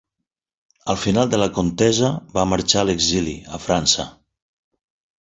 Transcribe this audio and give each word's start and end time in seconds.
Al 0.93 0.97
final 1.01 1.29
de 1.35 1.41
la 1.41 1.49
contesa 1.59 2.11
va 2.39 2.49
marxar 2.57 2.83
a 2.85 2.91
l'exili 2.91 3.39
a 3.59 3.63
França. 3.71 4.11